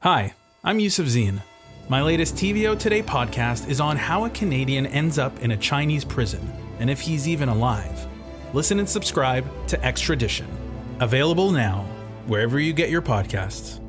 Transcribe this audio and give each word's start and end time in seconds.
Hi, 0.00 0.34
I'm 0.62 0.78
Yusuf 0.78 1.06
Zine. 1.06 1.40
My 1.88 2.02
latest 2.02 2.34
TVO 2.34 2.78
Today 2.78 3.02
podcast 3.02 3.66
is 3.66 3.80
on 3.80 3.96
how 3.96 4.26
a 4.26 4.30
Canadian 4.30 4.84
ends 4.84 5.18
up 5.18 5.40
in 5.40 5.52
a 5.52 5.56
Chinese 5.56 6.04
prison 6.04 6.52
and 6.78 6.90
if 6.90 7.00
he's 7.00 7.26
even 7.26 7.48
alive. 7.48 8.06
Listen 8.52 8.78
and 8.78 8.86
subscribe 8.86 9.46
to 9.68 9.82
Extradition. 9.82 10.46
Available 11.00 11.50
now, 11.50 11.86
wherever 12.26 12.60
you 12.60 12.74
get 12.74 12.90
your 12.90 13.00
podcasts. 13.00 13.80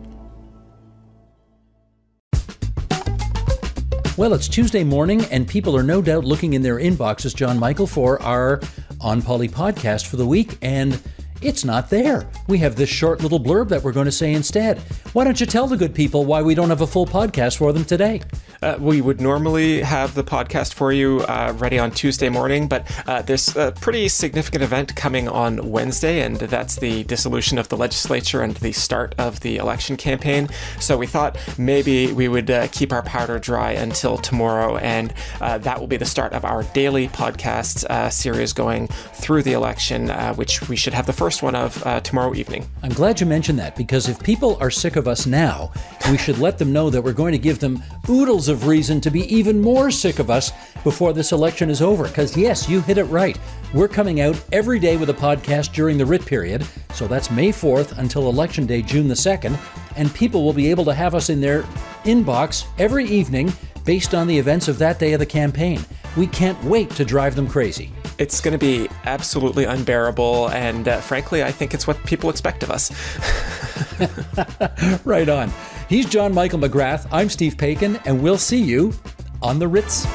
Well, 4.15 4.33
it's 4.33 4.47
Tuesday 4.47 4.85
morning, 4.85 5.25
and 5.25 5.45
people 5.45 5.75
are 5.75 5.83
no 5.83 6.01
doubt 6.01 6.23
looking 6.23 6.53
in 6.53 6.61
their 6.61 6.77
inboxes, 6.77 7.35
John 7.35 7.59
Michael, 7.59 7.85
for 7.85 8.19
our 8.21 8.61
On 9.01 9.21
Poli 9.21 9.49
podcast 9.49 10.07
for 10.07 10.15
the 10.15 10.25
week, 10.25 10.57
and 10.61 10.99
it's 11.41 11.63
not 11.63 11.89
there. 11.89 12.27
We 12.47 12.57
have 12.59 12.75
this 12.75 12.89
short 12.89 13.21
little 13.21 13.39
blurb 13.39 13.69
that 13.69 13.83
we're 13.83 13.91
going 13.91 14.05
to 14.05 14.11
say 14.11 14.33
instead. 14.33 14.79
Why 15.13 15.23
don't 15.23 15.39
you 15.39 15.45
tell 15.45 15.67
the 15.67 15.77
good 15.77 15.93
people 15.93 16.25
why 16.25 16.41
we 16.41 16.55
don't 16.55 16.69
have 16.69 16.81
a 16.81 16.87
full 16.87 17.05
podcast 17.05 17.57
for 17.57 17.71
them 17.73 17.85
today? 17.85 18.21
Uh, 18.61 18.75
we 18.79 19.01
would 19.01 19.21
normally 19.21 19.81
have 19.81 20.15
the 20.15 20.23
podcast 20.23 20.73
for 20.73 20.91
you 20.91 21.19
uh, 21.21 21.53
ready 21.57 21.77
on 21.77 21.91
Tuesday 21.91 22.29
morning, 22.29 22.67
but 22.67 22.89
uh, 23.07 23.21
there's 23.21 23.55
a 23.55 23.71
pretty 23.73 24.07
significant 24.07 24.63
event 24.63 24.95
coming 24.95 25.27
on 25.27 25.69
Wednesday, 25.69 26.21
and 26.21 26.37
that's 26.37 26.77
the 26.77 27.03
dissolution 27.03 27.57
of 27.57 27.69
the 27.69 27.77
legislature 27.77 28.41
and 28.41 28.55
the 28.57 28.71
start 28.71 29.13
of 29.17 29.39
the 29.41 29.57
election 29.57 29.95
campaign. 29.95 30.47
So 30.79 30.97
we 30.97 31.05
thought 31.05 31.37
maybe 31.57 32.11
we 32.11 32.27
would 32.27 32.49
uh, 32.49 32.67
keep 32.69 32.91
our 32.91 33.03
powder 33.03 33.37
dry 33.37 33.71
until 33.71 34.17
tomorrow, 34.17 34.77
and 34.77 35.13
uh, 35.39 35.59
that 35.59 35.79
will 35.79 35.87
be 35.87 35.97
the 35.97 36.05
start 36.05 36.33
of 36.33 36.43
our 36.43 36.63
daily 36.63 37.09
podcast 37.09 37.85
uh, 37.85 38.09
series 38.09 38.53
going 38.53 38.87
through 38.87 39.43
the 39.43 39.53
election, 39.53 40.09
which 40.35 40.67
we 40.67 40.75
should 40.75 40.93
have 40.93 41.05
the 41.05 41.13
first 41.13 41.43
one 41.43 41.55
of 41.55 41.83
tomorrow 42.03 42.33
evening. 42.33 42.67
I'm 42.81 42.91
glad 42.93 43.19
you 43.19 43.27
mentioned 43.27 43.59
that 43.59 43.75
because 43.75 44.09
if 44.09 44.19
people 44.23 44.57
are 44.59 44.71
sick 44.71 44.95
of 44.95 45.07
us 45.07 45.25
now, 45.25 45.71
we 46.09 46.17
should 46.17 46.39
let 46.39 46.57
them 46.57 46.73
know 46.73 46.89
that 46.89 47.01
we're 47.01 47.13
going 47.13 47.33
to 47.33 47.37
give 47.37 47.59
them 47.59 47.83
oodles 48.09 48.47
of 48.47 48.67
reason 48.67 49.01
to 49.01 49.11
be 49.11 49.21
even 49.33 49.61
more 49.61 49.91
sick 49.91 50.19
of 50.19 50.29
us 50.29 50.51
before 50.83 51.13
this 51.13 51.31
election 51.31 51.69
is 51.69 51.81
over. 51.81 52.07
Because, 52.07 52.35
yes, 52.35 52.69
you 52.69 52.81
hit 52.81 52.97
it 52.97 53.05
right. 53.05 53.37
We're 53.73 53.87
coming 53.87 54.21
out 54.21 54.41
every 54.51 54.79
day 54.79 54.97
with 54.97 55.09
a 55.09 55.13
podcast 55.13 55.73
during 55.73 55.97
the 55.97 56.05
writ 56.05 56.25
period. 56.25 56.65
So 56.93 57.07
that's 57.07 57.29
May 57.29 57.49
4th 57.49 57.97
until 57.97 58.29
Election 58.29 58.65
Day, 58.65 58.81
June 58.81 59.07
the 59.07 59.13
2nd. 59.13 59.57
And 59.95 60.13
people 60.13 60.43
will 60.43 60.53
be 60.53 60.69
able 60.69 60.85
to 60.85 60.93
have 60.93 61.15
us 61.15 61.29
in 61.29 61.41
their 61.41 61.63
inbox 62.03 62.65
every 62.79 63.05
evening 63.05 63.51
based 63.83 64.13
on 64.13 64.27
the 64.27 64.37
events 64.37 64.67
of 64.67 64.77
that 64.79 64.99
day 64.99 65.13
of 65.13 65.19
the 65.19 65.25
campaign. 65.25 65.79
We 66.15 66.27
can't 66.27 66.61
wait 66.63 66.89
to 66.91 67.05
drive 67.05 67.35
them 67.35 67.47
crazy. 67.47 67.91
It's 68.17 68.41
going 68.41 68.51
to 68.51 68.57
be 68.57 68.89
absolutely 69.05 69.65
unbearable, 69.65 70.49
and 70.49 70.87
uh, 70.87 70.99
frankly, 71.01 71.43
I 71.43 71.51
think 71.51 71.75
it's 71.75 71.85
what 71.85 72.03
people 72.03 72.31
expect 72.31 72.63
of 72.63 72.71
us. 72.71 72.91
right 75.05 75.29
on. 75.29 75.51
He's 75.89 76.05
John 76.05 76.33
Michael 76.33 76.59
McGrath. 76.59 77.07
I'm 77.13 77.29
Steve 77.29 77.55
Paikin, 77.55 78.01
and 78.05 78.21
we'll 78.21 78.37
see 78.37 78.61
you 78.61 78.93
on 79.41 79.57
the 79.57 79.67
Ritz. 79.69 80.05